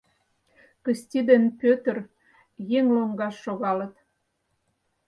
[0.83, 1.97] Кысти ден Пӧтыр
[2.77, 3.93] еҥ лоҥгаш шогалыт.